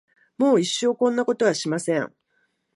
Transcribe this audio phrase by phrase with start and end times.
[0.39, 2.11] もう一生こんなことはしません。